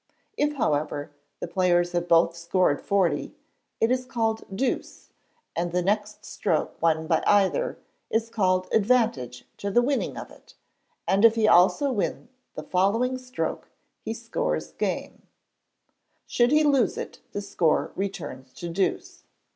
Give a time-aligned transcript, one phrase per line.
[0.35, 3.35] If, however, the players have both scored 40,
[3.79, 5.11] it is called deuce,
[5.55, 7.77] and the next stroke won by either
[8.09, 10.55] is called advantage to the winner of it,
[11.07, 13.69] and if he also win the following stroke
[14.01, 15.21] he scorea game.
[16.25, 19.21] Should he lose it the score returns to deuce.